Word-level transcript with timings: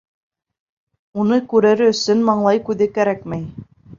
Уны 1.23 1.37
күрер 1.51 1.85
өсөн 1.89 2.25
маңлай 2.31 2.65
күҙе 2.71 2.91
кәрәкмәй. 2.97 3.47